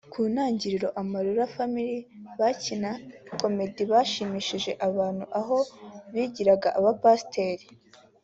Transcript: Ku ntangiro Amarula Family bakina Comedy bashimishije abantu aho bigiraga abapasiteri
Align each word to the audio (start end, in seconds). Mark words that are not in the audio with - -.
Ku 0.13 0.21
ntangiro 0.33 0.87
Amarula 1.01 1.45
Family 1.55 1.97
bakina 2.39 2.91
Comedy 3.39 3.81
bashimishije 3.91 4.71
abantu 4.87 5.23
aho 5.39 5.57
bigiraga 6.13 6.69
abapasiteri 6.79 7.65